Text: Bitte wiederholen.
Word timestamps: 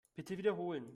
Bitte 0.17 0.37
wiederholen. 0.37 0.85